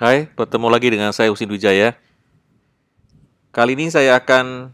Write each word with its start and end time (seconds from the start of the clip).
Hai, 0.00 0.32
bertemu 0.32 0.72
lagi 0.72 0.88
dengan 0.88 1.12
saya 1.12 1.28
Husin 1.28 1.52
Wijaya. 1.52 1.92
Kali 3.52 3.76
ini 3.76 3.92
saya 3.92 4.16
akan 4.16 4.72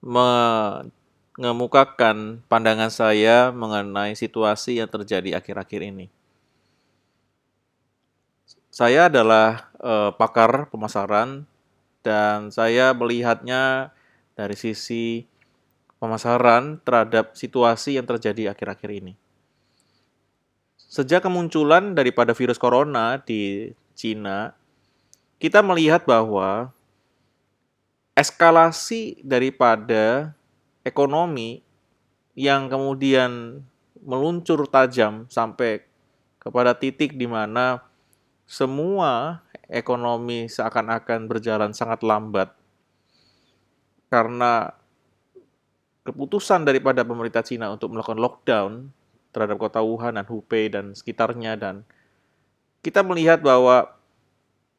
mengemukakan 0.00 2.40
pandangan 2.48 2.88
saya 2.88 3.52
mengenai 3.52 4.16
situasi 4.16 4.80
yang 4.80 4.88
terjadi 4.88 5.36
akhir-akhir 5.36 5.92
ini. 5.92 6.08
Saya 8.72 9.12
adalah 9.12 9.68
eh, 9.84 10.16
pakar 10.16 10.72
pemasaran 10.72 11.44
dan 12.00 12.48
saya 12.48 12.96
melihatnya 12.96 13.92
dari 14.32 14.56
sisi 14.56 15.28
pemasaran 16.00 16.80
terhadap 16.88 17.36
situasi 17.36 18.00
yang 18.00 18.08
terjadi 18.08 18.56
akhir-akhir 18.56 18.96
ini. 18.96 19.12
Sejak 20.88 21.20
kemunculan 21.20 21.92
daripada 21.92 22.32
virus 22.32 22.56
corona 22.56 23.20
di 23.20 23.76
Cina, 23.98 24.54
kita 25.42 25.58
melihat 25.58 26.06
bahwa 26.06 26.70
eskalasi 28.14 29.18
daripada 29.26 30.38
ekonomi 30.86 31.66
yang 32.38 32.70
kemudian 32.70 33.62
meluncur 33.98 34.62
tajam 34.70 35.26
sampai 35.26 35.82
kepada 36.38 36.78
titik 36.78 37.18
di 37.18 37.26
mana 37.26 37.82
semua 38.46 39.42
ekonomi 39.66 40.46
seakan-akan 40.46 41.26
berjalan 41.26 41.74
sangat 41.74 42.06
lambat 42.06 42.54
karena 44.08 44.72
keputusan 46.06 46.64
daripada 46.64 47.04
pemerintah 47.04 47.44
Cina 47.44 47.68
untuk 47.68 47.92
melakukan 47.92 48.16
lockdown 48.16 48.72
terhadap 49.34 49.60
kota 49.60 49.84
Wuhan 49.84 50.16
dan 50.16 50.24
Hubei 50.24 50.72
dan 50.72 50.96
sekitarnya 50.96 51.60
dan 51.60 51.84
kita 52.82 53.02
melihat 53.02 53.42
bahwa 53.42 53.98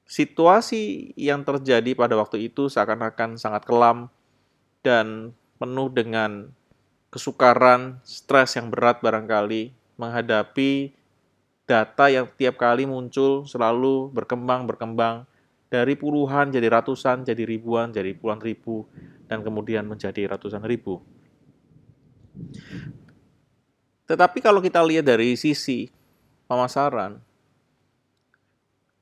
situasi 0.10 1.14
yang 1.14 1.46
terjadi 1.46 1.94
pada 1.94 2.18
waktu 2.18 2.50
itu 2.50 2.66
seakan-akan 2.72 3.38
sangat 3.38 3.68
kelam 3.68 4.10
dan 4.82 5.38
penuh 5.60 5.92
dengan 5.92 6.50
kesukaran, 7.14 8.00
stres 8.02 8.58
yang 8.58 8.74
berat 8.74 9.04
barangkali 9.04 9.74
menghadapi 10.00 10.96
data 11.70 12.10
yang 12.10 12.26
tiap 12.34 12.58
kali 12.58 12.90
muncul 12.90 13.46
selalu 13.46 14.10
berkembang 14.10 14.66
berkembang 14.66 15.30
dari 15.70 15.94
puluhan 15.94 16.50
jadi 16.50 16.66
ratusan, 16.66 17.22
jadi 17.22 17.46
ribuan, 17.46 17.94
jadi 17.94 18.18
puluhan 18.18 18.42
ribu 18.42 18.90
dan 19.30 19.46
kemudian 19.46 19.86
menjadi 19.86 20.26
ratusan 20.26 20.66
ribu. 20.66 21.06
Tetapi 24.10 24.42
kalau 24.42 24.58
kita 24.58 24.82
lihat 24.82 25.06
dari 25.06 25.38
sisi 25.38 25.86
pemasaran, 26.50 27.22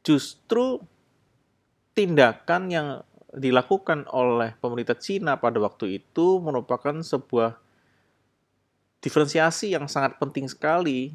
justru 0.08 0.80
tindakan 1.92 2.72
yang 2.72 2.88
dilakukan 3.36 4.08
oleh 4.08 4.56
pemerintah 4.64 4.96
Cina 4.96 5.36
pada 5.36 5.60
waktu 5.60 6.00
itu 6.00 6.40
merupakan 6.40 6.96
sebuah 7.04 7.60
diferensiasi 9.04 9.76
yang 9.76 9.92
sangat 9.92 10.16
penting 10.16 10.48
sekali 10.48 11.12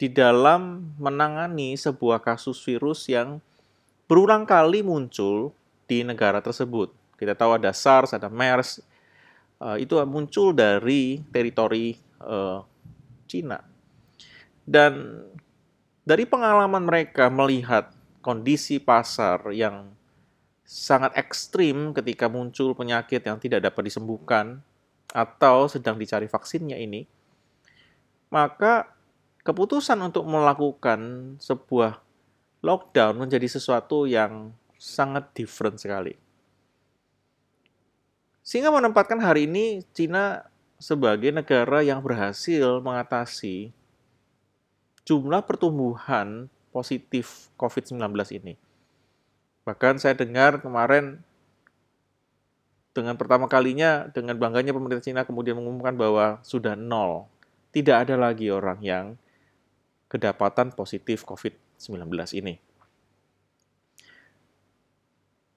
di 0.00 0.08
dalam 0.08 0.92
menangani 0.96 1.76
sebuah 1.76 2.24
kasus 2.24 2.56
virus 2.64 3.04
yang 3.12 3.44
berulang 4.08 4.48
kali 4.48 4.80
muncul 4.80 5.52
di 5.84 6.00
negara 6.00 6.40
tersebut. 6.40 6.92
Kita 7.20 7.36
tahu 7.36 7.60
ada 7.60 7.72
SARS, 7.72 8.16
ada 8.16 8.32
MERS, 8.32 8.80
uh, 9.60 9.76
itu 9.76 9.96
muncul 10.08 10.52
dari 10.52 11.20
teritori 11.32 11.96
uh, 12.20 12.60
Cina. 13.28 13.60
Dan 14.66 15.24
dari 16.04 16.28
pengalaman 16.28 16.84
mereka 16.84 17.32
melihat 17.32 17.95
kondisi 18.26 18.82
pasar 18.82 19.54
yang 19.54 19.94
sangat 20.66 21.14
ekstrim 21.14 21.94
ketika 21.94 22.26
muncul 22.26 22.74
penyakit 22.74 23.22
yang 23.22 23.38
tidak 23.38 23.62
dapat 23.70 23.86
disembuhkan 23.86 24.66
atau 25.14 25.70
sedang 25.70 25.94
dicari 25.94 26.26
vaksinnya 26.26 26.74
ini, 26.74 27.06
maka 28.34 28.90
keputusan 29.46 29.94
untuk 30.02 30.26
melakukan 30.26 31.38
sebuah 31.38 32.02
lockdown 32.66 33.14
menjadi 33.14 33.46
sesuatu 33.46 34.10
yang 34.10 34.50
sangat 34.74 35.30
different 35.30 35.78
sekali. 35.78 36.18
Sehingga 38.42 38.74
menempatkan 38.74 39.22
hari 39.22 39.46
ini 39.46 39.86
Cina 39.94 40.50
sebagai 40.82 41.30
negara 41.30 41.86
yang 41.86 42.02
berhasil 42.02 42.82
mengatasi 42.82 43.70
jumlah 45.06 45.46
pertumbuhan 45.46 46.50
positif 46.76 47.48
COVID-19 47.56 48.04
ini. 48.36 48.60
Bahkan 49.64 49.96
saya 49.96 50.12
dengar 50.12 50.60
kemarin 50.60 51.24
dengan 52.92 53.16
pertama 53.16 53.48
kalinya 53.48 54.12
dengan 54.12 54.36
bangganya 54.36 54.76
pemerintah 54.76 55.00
Cina 55.00 55.24
kemudian 55.24 55.56
mengumumkan 55.56 55.96
bahwa 55.96 56.36
sudah 56.44 56.76
nol. 56.76 57.24
Tidak 57.72 57.96
ada 57.96 58.20
lagi 58.20 58.52
orang 58.52 58.80
yang 58.84 59.16
kedapatan 60.12 60.72
positif 60.76 61.24
COVID-19 61.24 62.12
ini. 62.36 62.60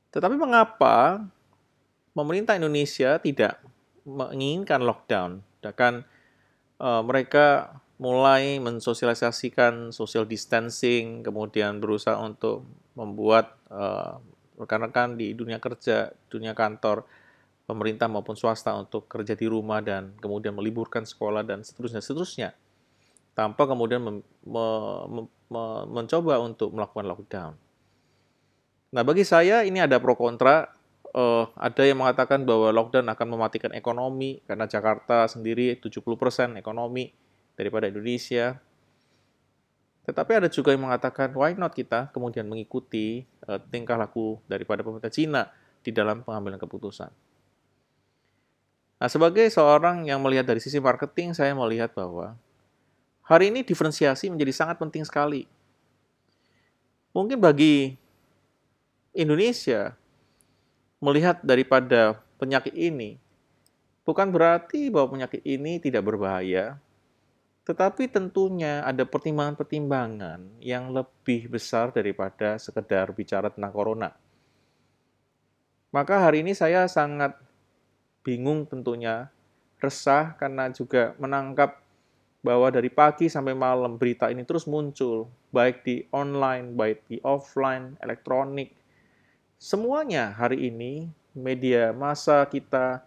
Tetapi 0.09 0.36
mengapa 0.40 1.24
pemerintah 2.16 2.57
Indonesia 2.57 3.22
tidak 3.22 3.62
menginginkan 4.03 4.81
lockdown, 4.81 5.46
bahkan 5.62 6.01
uh, 6.81 7.06
mereka 7.06 7.78
mulai 8.00 8.64
mensosialisasikan 8.64 9.92
social 9.92 10.24
distancing, 10.24 11.20
kemudian 11.20 11.84
berusaha 11.84 12.16
untuk 12.16 12.64
membuat 12.96 13.60
uh, 13.68 14.24
rekan-rekan 14.56 15.20
di 15.20 15.36
dunia 15.36 15.60
kerja, 15.60 16.16
dunia 16.32 16.56
kantor, 16.56 17.04
pemerintah 17.68 18.08
maupun 18.08 18.40
swasta 18.40 18.72
untuk 18.74 19.12
kerja 19.12 19.36
di 19.36 19.46
rumah 19.52 19.84
dan 19.84 20.16
kemudian 20.24 20.56
meliburkan 20.56 21.04
sekolah 21.04 21.44
dan 21.44 21.62
seterusnya 21.62 22.00
seterusnya. 22.00 22.50
Tanpa 23.36 23.68
kemudian 23.68 24.00
me, 24.00 24.24
me, 24.48 24.66
me, 25.52 25.64
mencoba 25.92 26.40
untuk 26.40 26.72
melakukan 26.72 27.06
lockdown. 27.08 27.54
Nah, 28.90 29.04
bagi 29.06 29.28
saya 29.28 29.62
ini 29.68 29.84
ada 29.84 30.00
pro 30.00 30.16
kontra. 30.16 30.72
Uh, 31.10 31.50
ada 31.58 31.84
yang 31.90 32.00
mengatakan 32.00 32.46
bahwa 32.46 32.70
lockdown 32.70 33.10
akan 33.12 33.28
mematikan 33.34 33.74
ekonomi 33.74 34.46
karena 34.46 34.70
Jakarta 34.70 35.26
sendiri 35.26 35.74
70% 35.81 36.06
ekonomi 36.62 37.10
daripada 37.59 37.92
Indonesia. 37.92 38.56
Tetapi 40.08 40.31
ada 40.40 40.47
juga 40.47 40.72
yang 40.72 40.88
mengatakan 40.88 41.36
why 41.36 41.52
not 41.59 41.75
kita 41.75 42.08
kemudian 42.16 42.47
mengikuti 42.47 43.28
uh, 43.52 43.59
tingkah 43.59 44.00
laku 44.00 44.40
daripada 44.47 44.80
pemerintah 44.80 45.12
Cina 45.12 45.52
di 45.84 45.92
dalam 45.92 46.24
pengambilan 46.24 46.56
keputusan. 46.56 47.12
Nah, 49.00 49.08
sebagai 49.08 49.48
seorang 49.48 50.08
yang 50.08 50.19
melihat 50.19 50.48
dari 50.48 50.59
sisi 50.59 50.80
marketing, 50.80 51.31
saya 51.31 51.56
melihat 51.56 51.92
bahwa 51.96 52.36
hari 53.24 53.48
ini 53.48 53.64
diferensiasi 53.64 54.28
menjadi 54.28 54.52
sangat 54.52 54.75
penting 54.75 55.08
sekali. 55.08 55.48
Mungkin 57.16 57.40
bagi 57.40 57.96
Indonesia, 59.16 59.96
melihat 61.00 61.40
daripada 61.40 62.19
penyakit 62.36 62.75
ini, 62.75 63.16
bukan 64.03 64.36
berarti 64.36 64.92
bahwa 64.92 65.16
penyakit 65.16 65.42
ini 65.48 65.80
tidak 65.80 66.03
berbahaya, 66.03 66.75
tetapi 67.69 68.09
tentunya 68.09 68.81
ada 68.81 69.06
pertimbangan-pertimbangan 69.06 70.57
yang 70.57 70.90
lebih 70.90 71.53
besar 71.53 71.94
daripada 71.94 72.57
sekedar 72.57 73.13
bicara 73.13 73.53
tentang 73.53 73.69
corona. 73.69 74.09
Maka 75.94 76.25
hari 76.25 76.41
ini 76.41 76.57
saya 76.57 76.90
sangat 76.90 77.38
bingung 78.25 78.66
tentunya, 78.66 79.30
resah 79.78 80.34
karena 80.34 80.74
juga 80.74 81.13
menangkap 81.22 81.78
bahwa 82.41 82.74
dari 82.74 82.90
pagi 82.90 83.30
sampai 83.30 83.53
malam 83.53 84.01
berita 84.01 84.34
ini 84.34 84.41
terus 84.41 84.66
muncul, 84.66 85.30
baik 85.53 85.86
di 85.86 86.09
online, 86.09 86.74
baik 86.74 87.06
di 87.06 87.22
offline, 87.22 87.94
elektronik, 88.01 88.74
Semuanya 89.60 90.31
hari 90.39 90.71
ini 90.71 91.12
media 91.36 91.92
massa 91.92 92.48
kita 92.48 93.04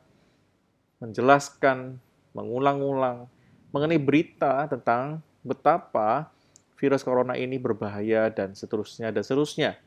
menjelaskan, 1.00 1.96
mengulang-ulang 2.36 3.24
mengenai 3.72 3.98
berita 3.98 4.68
tentang 4.68 5.24
betapa 5.42 6.30
virus 6.78 7.02
corona 7.02 7.34
ini 7.34 7.56
berbahaya 7.56 8.28
dan 8.28 8.52
seterusnya 8.52 9.10
dan 9.10 9.22
seterusnya. 9.24 9.80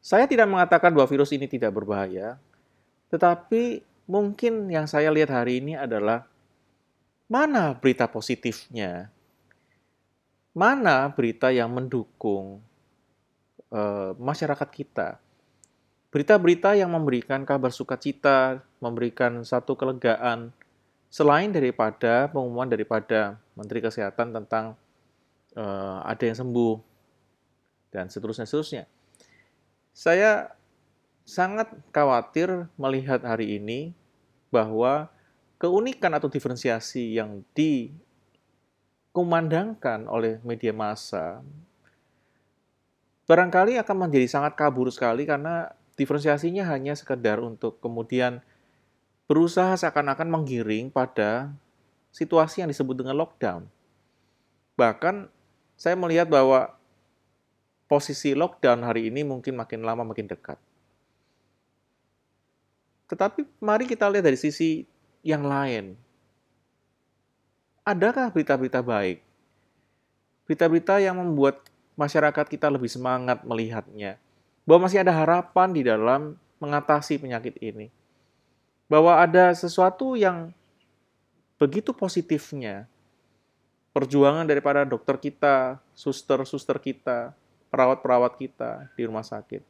Saya 0.00 0.24
tidak 0.24 0.48
mengatakan 0.48 0.90
bahwa 0.96 1.06
virus 1.06 1.30
ini 1.36 1.44
tidak 1.44 1.76
berbahaya, 1.76 2.40
tetapi 3.12 3.84
mungkin 4.08 4.66
yang 4.72 4.88
saya 4.88 5.12
lihat 5.12 5.30
hari 5.30 5.60
ini 5.60 5.76
adalah 5.76 6.24
mana 7.28 7.76
berita 7.76 8.08
positifnya, 8.08 9.12
mana 10.56 11.06
berita 11.12 11.52
yang 11.52 11.68
mendukung 11.70 12.64
uh, 13.70 14.16
masyarakat 14.18 14.68
kita. 14.72 15.20
Berita-berita 16.10 16.74
yang 16.74 16.90
memberikan 16.90 17.46
kabar 17.46 17.70
sukacita, 17.70 18.64
memberikan 18.82 19.46
satu 19.46 19.78
kelegaan, 19.78 20.50
selain 21.10 21.50
daripada 21.50 22.30
pengumuman 22.30 22.70
daripada 22.70 23.36
Menteri 23.58 23.82
Kesehatan 23.82 24.30
tentang 24.30 24.78
uh, 25.58 26.00
ada 26.06 26.22
yang 26.24 26.38
sembuh. 26.38 26.88
dan 27.90 28.06
seterusnya 28.06 28.46
seterusnya. 28.46 28.86
Saya 29.90 30.54
sangat 31.26 31.74
khawatir 31.90 32.70
melihat 32.78 33.18
hari 33.26 33.58
ini 33.58 33.90
bahwa 34.54 35.10
keunikan 35.58 36.14
atau 36.14 36.30
diferensiasi 36.30 37.18
yang 37.18 37.42
dikumandangkan 39.10 40.06
oleh 40.06 40.38
media 40.46 40.70
massa 40.70 41.42
barangkali 43.30 43.78
akan 43.78 43.96
menjadi 44.10 44.26
sangat 44.26 44.58
kabur 44.58 44.90
sekali 44.90 45.22
karena 45.22 45.70
diferensiasinya 45.94 46.66
hanya 46.66 46.98
sekedar 46.98 47.38
untuk 47.38 47.78
kemudian 47.78 48.42
berusaha 49.30 49.78
seakan-akan 49.78 50.26
menggiring 50.26 50.90
pada 50.90 51.54
situasi 52.10 52.66
yang 52.66 52.70
disebut 52.74 52.98
dengan 52.98 53.14
lockdown. 53.14 53.62
Bahkan 54.74 55.30
saya 55.78 55.94
melihat 55.94 56.26
bahwa 56.26 56.74
posisi 57.86 58.34
lockdown 58.34 58.82
hari 58.82 59.06
ini 59.06 59.22
mungkin 59.22 59.54
makin 59.54 59.86
lama 59.86 60.02
makin 60.02 60.26
dekat. 60.26 60.58
Tetapi 63.06 63.46
mari 63.62 63.86
kita 63.86 64.10
lihat 64.10 64.26
dari 64.26 64.34
sisi 64.34 64.82
yang 65.22 65.46
lain. 65.46 65.94
Adakah 67.86 68.34
berita-berita 68.34 68.82
baik? 68.82 69.22
Berita-berita 70.50 70.98
yang 70.98 71.22
membuat 71.22 71.62
masyarakat 71.94 72.50
kita 72.50 72.66
lebih 72.66 72.90
semangat 72.90 73.46
melihatnya. 73.46 74.18
Bahwa 74.66 74.90
masih 74.90 75.06
ada 75.06 75.14
harapan 75.14 75.70
di 75.70 75.86
dalam 75.86 76.34
mengatasi 76.58 77.22
penyakit 77.22 77.54
ini 77.62 77.99
bahwa 78.90 79.22
ada 79.22 79.54
sesuatu 79.54 80.18
yang 80.18 80.50
begitu 81.62 81.94
positifnya. 81.94 82.90
Perjuangan 83.90 84.46
daripada 84.46 84.86
dokter 84.86 85.18
kita, 85.18 85.78
suster-suster 85.94 86.78
kita, 86.78 87.34
perawat-perawat 87.70 88.38
kita 88.38 88.90
di 88.94 89.02
rumah 89.06 89.26
sakit. 89.26 89.62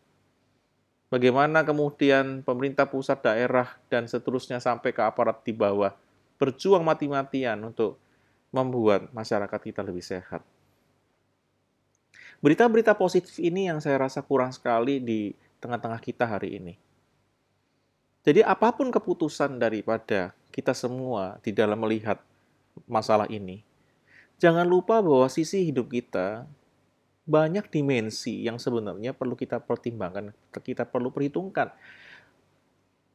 Bagaimana 1.08 1.64
kemudian 1.64 2.44
pemerintah 2.44 2.88
pusat 2.88 3.20
daerah 3.24 3.80
dan 3.88 4.08
seterusnya 4.08 4.60
sampai 4.60 4.92
ke 4.92 5.00
aparat 5.00 5.40
di 5.44 5.56
bawah 5.56 5.92
berjuang 6.40 6.80
mati-matian 6.80 7.60
untuk 7.60 8.00
membuat 8.48 9.12
masyarakat 9.12 9.60
kita 9.60 9.84
lebih 9.84 10.00
sehat. 10.00 10.40
Berita-berita 12.40 12.96
positif 12.96 13.36
ini 13.36 13.68
yang 13.68 13.84
saya 13.84 14.00
rasa 14.00 14.24
kurang 14.24 14.48
sekali 14.48 14.96
di 14.96 15.36
tengah-tengah 15.60 16.00
kita 16.00 16.24
hari 16.24 16.56
ini. 16.56 16.74
Jadi 18.20 18.44
apa 18.44 18.76
pun 18.76 18.92
keputusan 18.92 19.56
daripada 19.56 20.36
kita 20.52 20.76
semua 20.76 21.40
di 21.40 21.56
dalam 21.56 21.80
melihat 21.80 22.20
masalah 22.84 23.24
ini, 23.32 23.64
jangan 24.36 24.68
lupa 24.68 25.00
bahwa 25.00 25.24
sisi 25.32 25.64
hidup 25.64 25.88
kita 25.88 26.44
banyak 27.24 27.70
dimensi 27.72 28.44
yang 28.44 28.60
sebenarnya 28.60 29.16
perlu 29.16 29.38
kita 29.38 29.62
pertimbangkan, 29.64 30.36
kita 30.52 30.84
perlu 30.84 31.08
perhitungkan. 31.08 31.72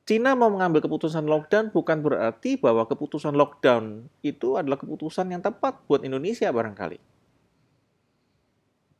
Cina 0.05 0.37
mau 0.37 0.53
mengambil 0.53 0.85
keputusan 0.85 1.25
lockdown 1.25 1.73
bukan 1.73 2.05
berarti 2.05 2.61
bahwa 2.61 2.85
keputusan 2.85 3.33
lockdown 3.33 4.05
itu 4.21 4.53
adalah 4.53 4.77
keputusan 4.77 5.33
yang 5.33 5.41
tepat 5.41 5.81
buat 5.89 6.05
Indonesia 6.05 6.49
barangkali. 6.53 7.01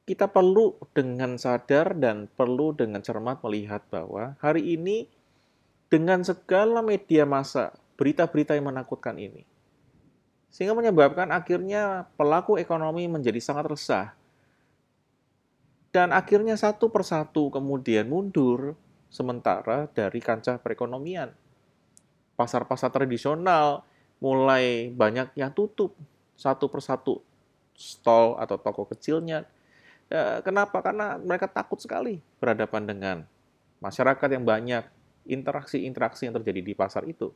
Kita 0.06 0.30
perlu 0.30 0.78
dengan 0.94 1.38
sadar 1.38 1.98
dan 1.98 2.30
perlu 2.30 2.74
dengan 2.74 3.02
cermat 3.06 3.42
melihat 3.46 3.86
bahwa 3.90 4.38
hari 4.42 4.78
ini 4.78 5.06
dengan 5.90 6.26
segala 6.26 6.82
media 6.82 7.24
massa, 7.24 7.74
berita-berita 7.96 8.58
yang 8.58 8.70
menakutkan 8.70 9.16
ini. 9.16 9.46
Sehingga 10.50 10.72
menyebabkan 10.72 11.30
akhirnya 11.36 12.08
pelaku 12.16 12.56
ekonomi 12.56 13.12
menjadi 13.12 13.40
sangat 13.44 13.66
resah. 13.68 14.08
Dan 15.92 16.12
akhirnya 16.12 16.60
satu 16.60 16.92
persatu 16.92 17.48
kemudian 17.52 18.08
mundur 18.08 18.76
sementara 19.08 19.88
dari 19.92 20.20
kancah 20.20 20.60
perekonomian. 20.60 21.32
Pasar-pasar 22.36 22.92
tradisional 22.92 23.88
mulai 24.20 24.92
banyak 24.92 25.32
yang 25.40 25.56
tutup 25.56 25.96
satu 26.36 26.68
persatu 26.68 27.24
stall 27.76 28.36
atau 28.40 28.60
toko 28.60 28.88
kecilnya. 28.88 29.48
Ya, 30.12 30.40
kenapa? 30.44 30.84
Karena 30.84 31.16
mereka 31.20 31.48
takut 31.48 31.80
sekali 31.80 32.20
berhadapan 32.40 32.84
dengan 32.88 33.18
masyarakat 33.80 34.30
yang 34.32 34.44
banyak 34.44 34.84
interaksi-interaksi 35.26 36.30
yang 36.30 36.36
terjadi 36.42 36.62
di 36.62 36.74
pasar 36.78 37.04
itu. 37.10 37.34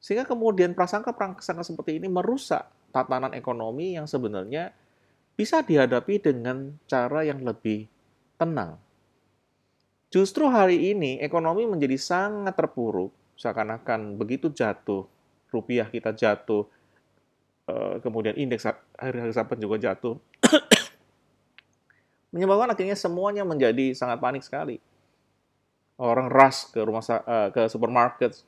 Sehingga 0.00 0.24
kemudian 0.24 0.72
prasangka-prasangka 0.72 1.60
seperti 1.60 2.00
ini 2.00 2.08
merusak 2.08 2.64
tatanan 2.90 3.36
ekonomi 3.36 3.94
yang 3.94 4.08
sebenarnya 4.08 4.72
bisa 5.36 5.60
dihadapi 5.60 6.20
dengan 6.20 6.76
cara 6.88 7.24
yang 7.24 7.44
lebih 7.44 7.86
tenang. 8.40 8.80
Justru 10.10 10.48
hari 10.50 10.90
ini 10.90 11.20
ekonomi 11.22 11.68
menjadi 11.68 11.94
sangat 12.00 12.58
terpuruk, 12.58 13.14
seakan-akan 13.38 14.18
begitu 14.18 14.50
jatuh, 14.50 15.06
rupiah 15.54 15.86
kita 15.86 16.10
jatuh, 16.10 16.66
eh, 17.70 17.94
kemudian 18.02 18.34
indeks 18.34 18.66
hari-hari 18.98 19.30
saban 19.30 19.60
juga 19.62 19.78
jatuh, 19.78 20.18
menyebabkan 22.34 22.74
akhirnya 22.74 22.98
semuanya 22.98 23.46
menjadi 23.46 23.94
sangat 23.94 24.18
panik 24.18 24.42
sekali 24.42 24.82
orang 26.00 26.32
rush 26.32 26.72
ke 26.72 26.80
rumah 26.80 27.04
uh, 27.04 27.52
ke 27.52 27.68
supermarket, 27.68 28.40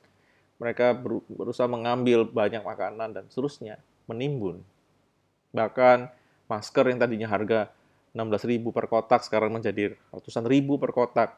mereka 0.57 0.97
berusaha 1.29 1.69
mengambil 1.69 2.25
banyak 2.25 2.65
makanan 2.65 3.13
dan 3.13 3.23
seterusnya, 3.29 3.77
menimbun. 4.09 4.65
Bahkan 5.53 6.09
masker 6.49 6.89
yang 6.89 6.97
tadinya 6.97 7.29
harga 7.29 7.69
16.000 8.17 8.61
per 8.73 8.85
kotak 8.89 9.21
sekarang 9.25 9.53
menjadi 9.53 9.93
ratusan 10.09 10.45
ribu 10.49 10.81
per 10.81 10.93
kotak. 10.93 11.37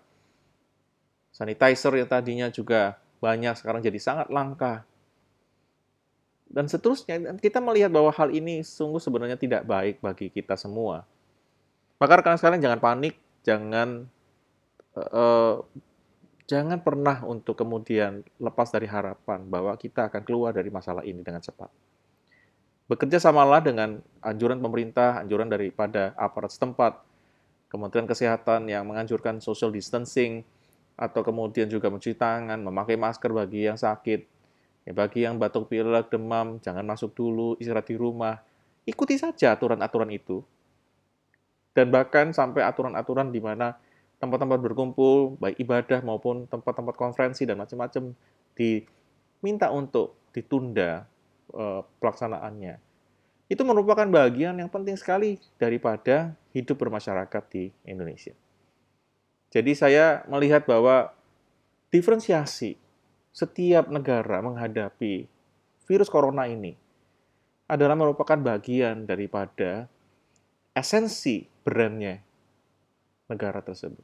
Sanitizer 1.36 1.92
yang 2.00 2.08
tadinya 2.08 2.48
juga 2.48 2.96
banyak 3.20 3.60
sekarang 3.60 3.84
jadi 3.84 4.00
sangat 4.00 4.28
langka. 4.32 4.88
Dan 6.48 6.72
seterusnya, 6.72 7.36
kita 7.42 7.60
melihat 7.60 7.92
bahwa 7.92 8.14
hal 8.16 8.32
ini 8.32 8.64
sungguh 8.64 9.02
sebenarnya 9.04 9.36
tidak 9.36 9.68
baik 9.68 10.00
bagi 10.00 10.32
kita 10.32 10.56
semua. 10.56 11.04
Maka 12.00 12.24
rekan 12.24 12.40
sekalian 12.40 12.64
jangan 12.64 12.80
panik, 12.80 13.16
jangan 13.44 14.08
uh, 14.96 15.60
jangan 16.46 16.82
pernah 16.82 17.26
untuk 17.26 17.58
kemudian 17.58 18.22
lepas 18.38 18.70
dari 18.70 18.86
harapan 18.86 19.46
bahwa 19.50 19.74
kita 19.78 20.10
akan 20.10 20.22
keluar 20.22 20.54
dari 20.54 20.70
masalah 20.70 21.02
ini 21.02 21.22
dengan 21.26 21.42
cepat. 21.42 21.70
Bekerja 22.86 23.18
samalah 23.18 23.66
dengan 23.66 23.98
anjuran 24.22 24.62
pemerintah, 24.62 25.18
anjuran 25.18 25.50
daripada 25.50 26.14
aparat 26.14 26.54
setempat, 26.54 27.02
Kementerian 27.66 28.06
Kesehatan 28.06 28.70
yang 28.70 28.86
menganjurkan 28.86 29.42
social 29.42 29.74
distancing, 29.74 30.46
atau 30.94 31.26
kemudian 31.26 31.66
juga 31.68 31.90
mencuci 31.90 32.14
tangan, 32.14 32.62
memakai 32.62 32.96
masker 32.96 33.34
bagi 33.34 33.66
yang 33.66 33.76
sakit, 33.76 34.22
ya, 34.86 34.94
bagi 34.94 35.26
yang 35.26 35.42
batuk 35.42 35.68
pilek, 35.68 36.14
demam, 36.14 36.62
jangan 36.62 36.86
masuk 36.86 37.12
dulu, 37.18 37.58
istirahat 37.58 37.90
di 37.90 37.98
rumah. 37.98 38.40
Ikuti 38.86 39.18
saja 39.18 39.58
aturan-aturan 39.58 40.14
itu. 40.14 40.46
Dan 41.76 41.92
bahkan 41.92 42.32
sampai 42.32 42.64
aturan-aturan 42.64 43.34
di 43.34 43.42
mana 43.44 43.76
tempat-tempat 44.20 44.60
berkumpul, 44.64 45.36
baik 45.38 45.60
ibadah 45.60 46.00
maupun 46.02 46.48
tempat-tempat 46.48 46.96
konferensi 46.96 47.44
dan 47.44 47.60
macam-macam 47.60 48.16
diminta 48.56 49.70
untuk 49.72 50.16
ditunda 50.32 51.04
uh, 51.52 51.82
pelaksanaannya. 52.00 52.80
Itu 53.46 53.62
merupakan 53.62 54.08
bagian 54.10 54.58
yang 54.58 54.72
penting 54.72 54.98
sekali 54.98 55.38
daripada 55.62 56.34
hidup 56.56 56.82
bermasyarakat 56.82 57.44
di 57.52 57.70
Indonesia. 57.86 58.34
Jadi 59.54 59.72
saya 59.78 60.26
melihat 60.28 60.66
bahwa 60.66 61.14
diferensiasi 61.94 62.76
setiap 63.36 63.88
negara 63.92 64.42
menghadapi 64.42 65.28
virus 65.86 66.10
corona 66.10 66.50
ini 66.50 66.76
adalah 67.70 67.94
merupakan 67.94 68.38
bagian 68.38 69.06
daripada 69.06 69.88
esensi 70.76 71.48
brandnya 71.64 72.20
negara 73.26 73.62
tersebut. 73.62 74.04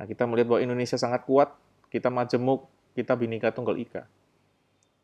Nah, 0.00 0.08
kita 0.08 0.24
melihat 0.24 0.56
bahwa 0.56 0.64
Indonesia 0.64 0.96
sangat 0.96 1.28
kuat, 1.28 1.52
kita 1.92 2.08
majemuk, 2.08 2.64
kita 2.96 3.12
binika 3.12 3.52
tunggal 3.52 3.76
ika. 3.76 4.08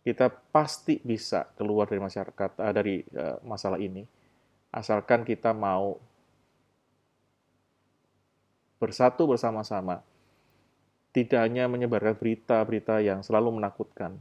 Kita 0.01 0.31
pasti 0.31 1.03
bisa 1.03 1.45
keluar 1.59 1.91
dari 1.91 2.01
masyarakat 2.01 2.51
uh, 2.57 2.73
dari 2.73 3.03
uh, 3.13 3.43
masalah 3.43 3.77
ini, 3.77 4.07
asalkan 4.71 5.27
kita 5.27 5.51
mau 5.53 5.99
bersatu 8.79 9.27
bersama-sama. 9.29 10.01
Tidak 11.11 11.41
hanya 11.41 11.65
menyebarkan 11.65 12.13
berita-berita 12.13 13.01
yang 13.01 13.25
selalu 13.25 13.57
menakutkan, 13.57 14.21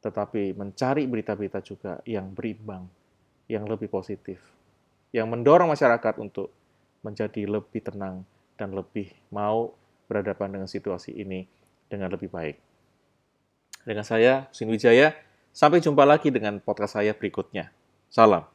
tetapi 0.00 0.56
mencari 0.56 1.04
berita-berita 1.04 1.60
juga 1.60 2.00
yang 2.08 2.32
berimbang, 2.32 2.88
yang 3.44 3.68
lebih 3.68 3.92
positif, 3.92 4.40
yang 5.12 5.28
mendorong 5.28 5.68
masyarakat 5.68 6.16
untuk 6.16 6.48
menjadi 7.04 7.44
lebih 7.44 7.84
tenang 7.84 8.24
dan 8.56 8.72
lebih 8.72 9.12
mau 9.28 9.76
berhadapan 10.08 10.58
dengan 10.58 10.68
situasi 10.68 11.12
ini 11.12 11.44
dengan 11.86 12.08
lebih 12.08 12.32
baik. 12.32 12.56
Dengan 13.84 14.02
saya, 14.02 14.48
Husin 14.48 14.72
Wijaya, 14.72 15.12
sampai 15.52 15.84
jumpa 15.84 16.08
lagi 16.08 16.32
dengan 16.32 16.56
podcast 16.64 16.96
saya 16.96 17.12
berikutnya. 17.12 17.68
Salam. 18.08 18.53